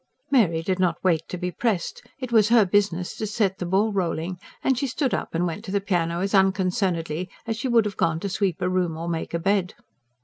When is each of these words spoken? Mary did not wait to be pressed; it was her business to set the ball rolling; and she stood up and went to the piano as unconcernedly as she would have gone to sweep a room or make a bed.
Mary 0.31 0.63
did 0.63 0.79
not 0.79 0.97
wait 1.03 1.21
to 1.27 1.37
be 1.37 1.51
pressed; 1.51 2.01
it 2.17 2.31
was 2.31 2.49
her 2.49 2.65
business 2.65 3.15
to 3.15 3.27
set 3.27 3.59
the 3.59 3.67
ball 3.67 3.93
rolling; 3.93 4.39
and 4.63 4.75
she 4.75 4.87
stood 4.87 5.13
up 5.13 5.35
and 5.35 5.45
went 5.45 5.63
to 5.63 5.69
the 5.71 5.79
piano 5.79 6.21
as 6.21 6.33
unconcernedly 6.33 7.29
as 7.45 7.55
she 7.55 7.67
would 7.67 7.85
have 7.85 7.97
gone 7.97 8.19
to 8.19 8.27
sweep 8.27 8.63
a 8.63 8.67
room 8.67 8.97
or 8.97 9.07
make 9.07 9.35
a 9.35 9.39
bed. 9.39 9.75